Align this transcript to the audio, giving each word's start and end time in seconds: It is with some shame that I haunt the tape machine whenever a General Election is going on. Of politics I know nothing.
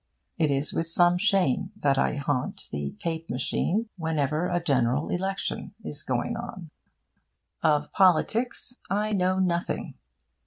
It 0.39 0.49
is 0.49 0.73
with 0.73 0.87
some 0.87 1.19
shame 1.19 1.73
that 1.75 1.99
I 1.99 2.15
haunt 2.15 2.69
the 2.71 2.93
tape 2.97 3.29
machine 3.29 3.87
whenever 3.97 4.47
a 4.49 4.59
General 4.59 5.09
Election 5.09 5.75
is 5.83 6.01
going 6.01 6.35
on. 6.35 6.71
Of 7.61 7.91
politics 7.91 8.77
I 8.89 9.11
know 9.11 9.37
nothing. 9.37 9.93